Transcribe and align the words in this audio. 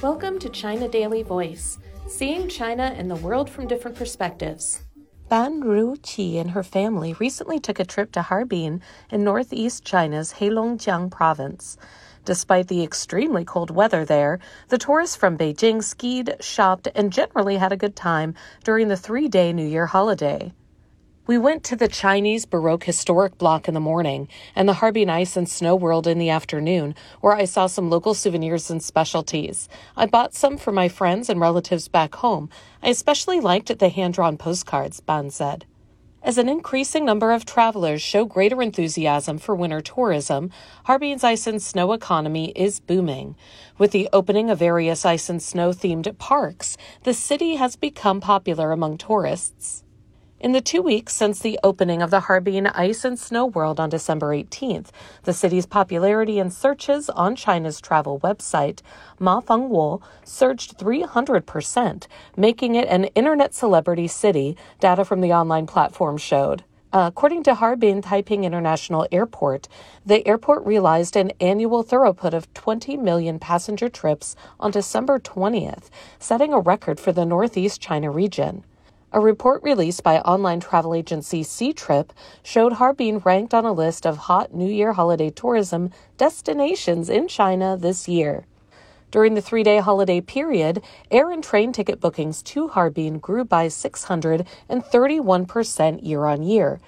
Welcome 0.00 0.38
to 0.38 0.48
China 0.48 0.86
Daily 0.86 1.24
Voice, 1.24 1.76
seeing 2.06 2.48
China 2.48 2.94
and 2.96 3.10
the 3.10 3.16
world 3.16 3.50
from 3.50 3.66
different 3.66 3.96
perspectives. 3.96 4.84
Ban 5.28 5.60
Ruiqi 5.60 6.36
and 6.36 6.52
her 6.52 6.62
family 6.62 7.14
recently 7.14 7.58
took 7.58 7.80
a 7.80 7.84
trip 7.84 8.12
to 8.12 8.22
Harbin 8.22 8.80
in 9.10 9.24
northeast 9.24 9.84
China's 9.84 10.34
Heilongjiang 10.34 11.10
province. 11.10 11.76
Despite 12.24 12.68
the 12.68 12.84
extremely 12.84 13.44
cold 13.44 13.72
weather 13.72 14.04
there, 14.04 14.38
the 14.68 14.78
tourists 14.78 15.16
from 15.16 15.36
Beijing 15.36 15.82
skied, 15.82 16.36
shopped, 16.38 16.86
and 16.94 17.12
generally 17.12 17.56
had 17.56 17.72
a 17.72 17.76
good 17.76 17.96
time 17.96 18.34
during 18.62 18.86
the 18.86 18.96
three 18.96 19.26
day 19.26 19.52
New 19.52 19.66
Year 19.66 19.86
holiday. 19.86 20.52
We 21.28 21.36
went 21.36 21.62
to 21.64 21.76
the 21.76 21.88
Chinese 21.88 22.46
Baroque 22.46 22.84
Historic 22.84 23.36
Block 23.36 23.68
in 23.68 23.74
the 23.74 23.80
morning 23.80 24.28
and 24.56 24.66
the 24.66 24.72
Harbin 24.72 25.10
Ice 25.10 25.36
and 25.36 25.46
Snow 25.46 25.76
World 25.76 26.06
in 26.06 26.16
the 26.16 26.30
afternoon, 26.30 26.94
where 27.20 27.34
I 27.34 27.44
saw 27.44 27.66
some 27.66 27.90
local 27.90 28.14
souvenirs 28.14 28.70
and 28.70 28.82
specialties. 28.82 29.68
I 29.94 30.06
bought 30.06 30.32
some 30.32 30.56
for 30.56 30.72
my 30.72 30.88
friends 30.88 31.28
and 31.28 31.38
relatives 31.38 31.86
back 31.86 32.14
home. 32.14 32.48
I 32.82 32.88
especially 32.88 33.40
liked 33.40 33.78
the 33.78 33.90
hand 33.90 34.14
drawn 34.14 34.38
postcards, 34.38 35.00
Ban 35.00 35.28
said. 35.28 35.66
As 36.22 36.38
an 36.38 36.48
increasing 36.48 37.04
number 37.04 37.30
of 37.30 37.44
travelers 37.44 38.00
show 38.00 38.24
greater 38.24 38.62
enthusiasm 38.62 39.36
for 39.36 39.54
winter 39.54 39.82
tourism, 39.82 40.50
Harbin's 40.84 41.24
ice 41.24 41.46
and 41.46 41.62
snow 41.62 41.92
economy 41.92 42.52
is 42.56 42.80
booming. 42.80 43.36
With 43.76 43.90
the 43.90 44.08
opening 44.14 44.48
of 44.48 44.60
various 44.60 45.04
ice 45.04 45.28
and 45.28 45.42
snow 45.42 45.72
themed 45.72 46.16
parks, 46.16 46.78
the 47.02 47.12
city 47.12 47.56
has 47.56 47.76
become 47.76 48.22
popular 48.22 48.72
among 48.72 48.96
tourists. 48.96 49.84
In 50.40 50.52
the 50.52 50.60
two 50.60 50.82
weeks 50.82 51.14
since 51.14 51.40
the 51.40 51.58
opening 51.64 52.00
of 52.00 52.12
the 52.12 52.20
Harbin 52.20 52.68
Ice 52.68 53.04
and 53.04 53.18
Snow 53.18 53.44
World 53.44 53.80
on 53.80 53.90
December 53.90 54.28
18th, 54.28 54.90
the 55.24 55.32
city's 55.32 55.66
popularity 55.66 56.38
in 56.38 56.52
searches 56.52 57.10
on 57.10 57.34
China's 57.34 57.80
travel 57.80 58.20
website, 58.20 58.80
Ma 59.18 59.40
Fengwo, 59.40 60.00
surged 60.22 60.78
300%, 60.78 62.06
making 62.36 62.76
it 62.76 62.86
an 62.86 63.06
internet 63.16 63.52
celebrity 63.52 64.06
city, 64.06 64.56
data 64.78 65.04
from 65.04 65.22
the 65.22 65.32
online 65.32 65.66
platform 65.66 66.16
showed. 66.16 66.62
according 66.92 67.42
to 67.42 67.56
Harbin 67.56 68.00
Taiping 68.00 68.44
International 68.44 69.08
Airport, 69.10 69.66
the 70.06 70.24
airport 70.26 70.64
realized 70.64 71.16
an 71.16 71.32
annual 71.40 71.82
throughput 71.82 72.32
of 72.32 72.54
20 72.54 72.96
million 72.96 73.40
passenger 73.40 73.88
trips 73.88 74.36
on 74.60 74.70
December 74.70 75.18
20th, 75.18 75.90
setting 76.20 76.52
a 76.52 76.60
record 76.60 77.00
for 77.00 77.10
the 77.10 77.26
Northeast 77.26 77.80
China 77.80 78.08
region. 78.08 78.64
A 79.10 79.20
report 79.20 79.62
released 79.62 80.02
by 80.02 80.18
online 80.18 80.60
travel 80.60 80.94
agency 80.94 81.42
Ctrip 81.42 82.10
showed 82.42 82.74
Harbin 82.74 83.20
ranked 83.20 83.54
on 83.54 83.64
a 83.64 83.72
list 83.72 84.06
of 84.06 84.18
hot 84.18 84.52
New 84.52 84.68
Year 84.68 84.92
holiday 84.92 85.30
tourism 85.30 85.92
destinations 86.18 87.08
in 87.08 87.26
China 87.26 87.74
this 87.74 88.06
year. 88.06 88.44
During 89.10 89.32
the 89.32 89.40
three 89.40 89.62
day 89.62 89.78
holiday 89.78 90.20
period, 90.20 90.82
air 91.10 91.30
and 91.30 91.42
train 91.42 91.72
ticket 91.72 92.00
bookings 92.00 92.42
to 92.42 92.68
Harbin 92.68 93.18
grew 93.18 93.46
by 93.46 93.68
631% 93.68 96.06
year 96.06 96.26
on 96.26 96.42
year. 96.42 96.78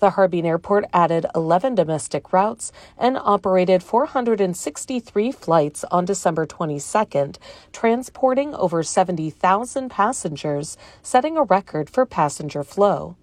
The 0.00 0.10
Harbin 0.10 0.46
Airport 0.46 0.86
added 0.94 1.26
11 1.34 1.74
domestic 1.74 2.32
routes 2.32 2.72
and 2.96 3.18
operated 3.18 3.82
463 3.82 5.30
flights 5.30 5.84
on 5.90 6.06
December 6.06 6.46
22nd, 6.46 7.36
transporting 7.70 8.54
over 8.54 8.82
70,000 8.82 9.90
passengers, 9.90 10.78
setting 11.02 11.36
a 11.36 11.42
record 11.42 11.90
for 11.90 12.06
passenger 12.06 12.64
flow. 12.64 13.16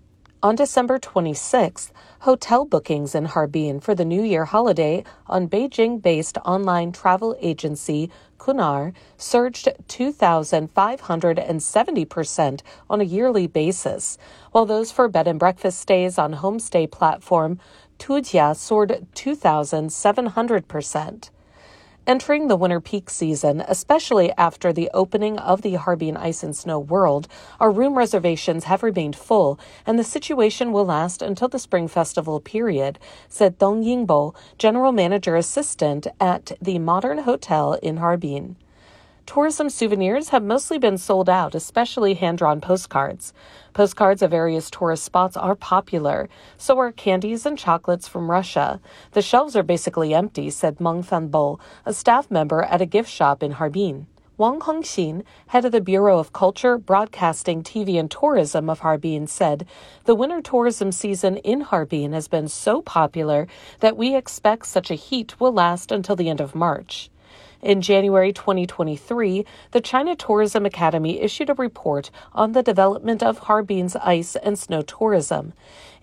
On 0.43 0.55
December 0.55 0.99
26th, 0.99 1.89
hotel 2.19 2.63
bookings 2.63 3.15
in 3.15 3.25
Harbin 3.25 3.79
for 3.79 3.95
the 3.95 4.05
New 4.05 4.21
Year 4.21 4.45
holiday 4.45 5.03
on 5.25 5.49
Beijing 5.49 5.99
based 5.99 6.37
online 6.45 6.91
travel 6.91 7.35
agency 7.41 8.11
Qunar 8.37 8.93
surged 9.17 9.67
2,570% 9.87 12.61
on 12.87 13.01
a 13.01 13.03
yearly 13.03 13.47
basis, 13.47 14.19
while 14.51 14.67
those 14.67 14.91
for 14.91 15.07
bed 15.07 15.27
and 15.27 15.39
breakfast 15.39 15.79
stays 15.79 16.19
on 16.19 16.35
homestay 16.35 16.91
platform 16.91 17.57
Tujia 17.97 18.55
soared 18.55 19.07
2,700%. 19.15 21.29
Entering 22.07 22.47
the 22.47 22.55
winter 22.55 22.79
peak 22.79 23.09
season, 23.09 23.59
especially 23.67 24.31
after 24.37 24.71
the 24.71 24.89
opening 24.93 25.37
of 25.39 25.61
the 25.61 25.73
Harbin 25.73 26.15
Ice 26.15 26.41
and 26.41 26.55
Snow 26.55 26.79
World, 26.79 27.27
our 27.59 27.69
room 27.69 27.97
reservations 27.97 28.63
have 28.63 28.81
remained 28.81 29.17
full, 29.17 29.59
and 29.85 29.99
the 29.99 30.05
situation 30.05 30.71
will 30.71 30.85
last 30.85 31.21
until 31.21 31.49
the 31.49 31.59
Spring 31.59 31.89
Festival 31.89 32.39
period, 32.39 32.97
said 33.27 33.57
Dong 33.57 33.83
Yingbo, 33.83 34.33
General 34.57 34.93
Manager 34.93 35.35
Assistant 35.35 36.07
at 36.17 36.53
the 36.61 36.79
Modern 36.79 37.17
Hotel 37.17 37.73
in 37.83 37.97
Harbin. 37.97 38.55
Tourism 39.27 39.69
souvenirs 39.69 40.29
have 40.29 40.41
mostly 40.41 40.79
been 40.79 40.97
sold 40.97 41.27
out, 41.27 41.53
especially 41.53 42.13
hand 42.13 42.37
drawn 42.37 42.61
postcards. 42.61 43.33
Postcards 43.73 44.21
of 44.21 44.31
various 44.31 44.71
tourist 44.71 45.03
spots 45.03 45.35
are 45.35 45.53
popular. 45.53 46.29
So 46.55 46.79
are 46.79 46.93
candies 46.93 47.45
and 47.45 47.57
chocolates 47.57 48.07
from 48.07 48.31
Russia. 48.31 48.79
The 49.11 49.21
shelves 49.21 49.57
are 49.57 49.63
basically 49.63 50.13
empty, 50.13 50.49
said 50.49 50.79
Meng 50.79 51.03
Fanbo, 51.03 51.59
a 51.85 51.93
staff 51.93 52.31
member 52.31 52.63
at 52.63 52.81
a 52.81 52.85
gift 52.85 53.11
shop 53.11 53.43
in 53.43 53.51
Harbin. 53.51 54.07
Wang 54.37 54.61
Hongxin, 54.61 55.23
head 55.47 55.65
of 55.65 55.73
the 55.73 55.81
Bureau 55.81 56.19
of 56.19 56.31
Culture, 56.31 56.77
Broadcasting, 56.77 57.63
TV, 57.63 57.99
and 57.99 58.09
Tourism 58.09 58.69
of 58.69 58.79
Harbin, 58.79 59.27
said 59.27 59.67
the 60.05 60.15
winter 60.15 60.41
tourism 60.41 60.93
season 60.93 61.35
in 61.37 61.61
Harbin 61.61 62.13
has 62.13 62.29
been 62.29 62.47
so 62.47 62.81
popular 62.81 63.45
that 63.81 63.97
we 63.97 64.15
expect 64.15 64.67
such 64.67 64.89
a 64.89 64.95
heat 64.95 65.37
will 65.37 65.51
last 65.51 65.91
until 65.91 66.15
the 66.15 66.29
end 66.29 66.39
of 66.39 66.55
March. 66.55 67.09
In 67.63 67.81
January 67.81 68.31
2023, 68.31 69.43
the 69.71 69.81
China 69.81 70.15
Tourism 70.15 70.63
Academy 70.63 71.19
issued 71.19 71.49
a 71.49 71.55
report 71.55 72.11
on 72.31 72.51
the 72.51 72.61
development 72.61 73.23
of 73.23 73.39
Harbin's 73.39 73.95
ice 73.95 74.35
and 74.35 74.59
snow 74.59 74.83
tourism. 74.83 75.53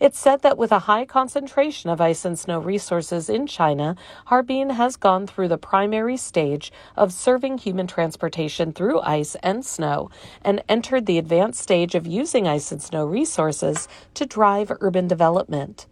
It 0.01 0.17
said 0.17 0.43
that 0.43 0.59
with 0.59 0.73
a 0.73 0.81
high 0.81 1.05
concentration 1.05 1.91
of 1.91 2.01
ice 2.01 2.25
and 2.25 2.37
snow 2.37 2.59
resources 2.59 3.31
in 3.31 3.47
China, 3.47 3.95
Harbin 4.27 4.71
has 4.71 4.97
gone 4.97 5.29
through 5.29 5.47
the 5.47 5.57
primary 5.57 6.17
stage 6.17 6.73
of 6.97 7.13
serving 7.13 7.59
human 7.59 7.87
transportation 7.87 8.73
through 8.73 9.01
ice 9.03 9.37
and 9.37 9.65
snow 9.65 10.11
and 10.43 10.61
entered 10.69 11.07
the 11.07 11.19
advanced 11.19 11.61
stage 11.61 11.95
of 11.95 12.05
using 12.05 12.49
ice 12.49 12.73
and 12.73 12.83
snow 12.83 13.07
resources 13.07 13.87
to 14.15 14.27
drive 14.27 14.73
urban 14.81 15.07
development. 15.07 15.87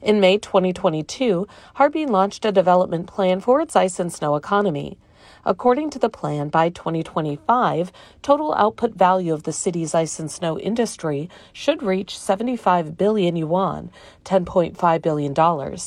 In 0.00 0.20
May 0.20 0.38
2022, 0.38 1.48
Harbin 1.74 2.12
launched 2.12 2.44
a 2.44 2.52
development 2.52 3.08
plan 3.08 3.40
for 3.40 3.60
its 3.60 3.74
ice 3.74 3.98
and 3.98 4.12
snow 4.12 4.36
economy. 4.36 4.96
According 5.44 5.90
to 5.90 5.98
the 5.98 6.08
plan, 6.08 6.48
by 6.48 6.68
2025, 6.68 7.92
total 8.22 8.54
output 8.54 8.94
value 8.94 9.32
of 9.32 9.44
the 9.44 9.52
city's 9.52 9.94
ice 9.94 10.18
and 10.18 10.30
snow 10.30 10.58
industry 10.58 11.28
should 11.52 11.82
reach 11.82 12.18
75 12.18 12.96
billion 12.96 13.36
yuan, 13.36 13.90
$10.5 14.24 15.02
billion, 15.02 15.78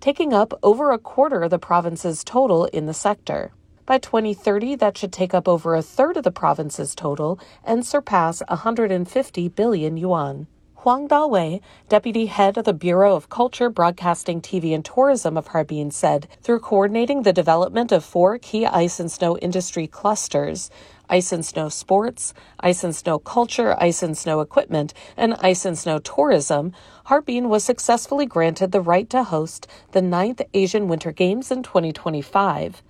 taking 0.00 0.32
up 0.32 0.52
over 0.62 0.90
a 0.90 0.98
quarter 0.98 1.42
of 1.42 1.50
the 1.50 1.58
province's 1.58 2.24
total 2.24 2.66
in 2.66 2.86
the 2.86 2.94
sector. 2.94 3.52
By 3.86 3.98
2030, 3.98 4.76
that 4.76 4.96
should 4.96 5.12
take 5.12 5.34
up 5.34 5.48
over 5.48 5.74
a 5.74 5.82
third 5.82 6.16
of 6.16 6.22
the 6.22 6.30
province's 6.30 6.94
total 6.94 7.40
and 7.64 7.84
surpass 7.84 8.40
150 8.48 9.48
billion 9.48 9.96
yuan. 9.96 10.46
Huang 10.82 11.08
Dawei, 11.08 11.60
deputy 11.90 12.24
head 12.24 12.56
of 12.56 12.64
the 12.64 12.72
Bureau 12.72 13.14
of 13.14 13.28
Culture, 13.28 13.68
Broadcasting, 13.68 14.40
TV, 14.40 14.74
and 14.74 14.82
Tourism 14.82 15.36
of 15.36 15.48
Harbin, 15.48 15.90
said 15.90 16.26
through 16.40 16.60
coordinating 16.60 17.22
the 17.22 17.34
development 17.34 17.92
of 17.92 18.02
four 18.02 18.38
key 18.38 18.64
ice 18.64 18.98
and 18.98 19.12
snow 19.12 19.36
industry 19.36 19.86
clusters 19.86 20.70
ice 21.10 21.32
and 21.32 21.44
snow 21.44 21.68
sports, 21.68 22.32
ice 22.60 22.82
and 22.82 22.96
snow 22.96 23.18
culture, 23.18 23.76
ice 23.78 24.02
and 24.02 24.16
snow 24.16 24.40
equipment, 24.40 24.94
and 25.18 25.34
ice 25.40 25.66
and 25.66 25.76
snow 25.76 25.98
tourism, 25.98 26.72
Harbin 27.04 27.50
was 27.50 27.62
successfully 27.62 28.24
granted 28.24 28.72
the 28.72 28.80
right 28.80 29.10
to 29.10 29.24
host 29.24 29.66
the 29.92 30.00
ninth 30.00 30.40
Asian 30.54 30.88
Winter 30.88 31.12
Games 31.12 31.50
in 31.50 31.62
2025. 31.62 32.82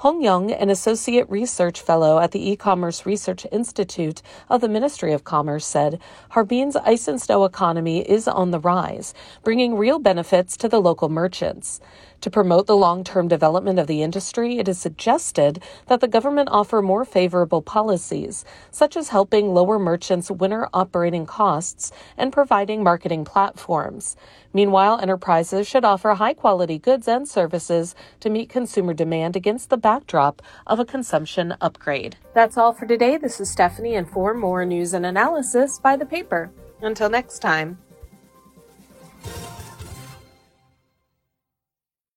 Hong 0.00 0.20
Yong, 0.20 0.52
an 0.52 0.68
associate 0.68 1.26
research 1.30 1.80
fellow 1.80 2.18
at 2.18 2.32
the 2.32 2.50
E-commerce 2.50 3.06
Research 3.06 3.46
Institute 3.50 4.20
of 4.50 4.60
the 4.60 4.68
Ministry 4.68 5.14
of 5.14 5.24
Commerce, 5.24 5.64
said 5.64 5.98
Harbin's 6.28 6.76
ice 6.76 7.08
and 7.08 7.20
snow 7.20 7.44
economy 7.44 8.00
is 8.00 8.28
on 8.28 8.50
the 8.50 8.60
rise, 8.60 9.14
bringing 9.42 9.74
real 9.74 9.98
benefits 9.98 10.58
to 10.58 10.68
the 10.68 10.82
local 10.82 11.08
merchants. 11.08 11.80
To 12.22 12.30
promote 12.30 12.66
the 12.66 12.76
long 12.76 13.04
term 13.04 13.28
development 13.28 13.78
of 13.78 13.86
the 13.86 14.02
industry, 14.02 14.58
it 14.58 14.68
is 14.68 14.78
suggested 14.78 15.62
that 15.86 16.00
the 16.00 16.08
government 16.08 16.48
offer 16.50 16.82
more 16.82 17.04
favorable 17.04 17.62
policies, 17.62 18.44
such 18.70 18.96
as 18.96 19.10
helping 19.10 19.54
lower 19.54 19.78
merchants' 19.78 20.30
winter 20.30 20.68
operating 20.72 21.26
costs 21.26 21.92
and 22.16 22.32
providing 22.32 22.82
marketing 22.82 23.24
platforms. 23.24 24.16
Meanwhile, 24.52 25.00
enterprises 25.00 25.68
should 25.68 25.84
offer 25.84 26.14
high 26.14 26.34
quality 26.34 26.78
goods 26.78 27.06
and 27.06 27.28
services 27.28 27.94
to 28.20 28.30
meet 28.30 28.48
consumer 28.48 28.94
demand 28.94 29.36
against 29.36 29.70
the 29.70 29.76
backdrop 29.76 30.42
of 30.66 30.80
a 30.80 30.84
consumption 30.84 31.54
upgrade. 31.60 32.16
That's 32.34 32.56
all 32.56 32.72
for 32.72 32.86
today. 32.86 33.18
This 33.18 33.40
is 33.40 33.50
Stephanie, 33.50 33.94
and 33.94 34.08
for 34.08 34.34
more 34.34 34.64
news 34.64 34.94
and 34.94 35.06
analysis, 35.06 35.78
buy 35.78 35.96
the 35.96 36.06
paper. 36.06 36.50
Until 36.80 37.08
next 37.08 37.38
time. 37.38 37.78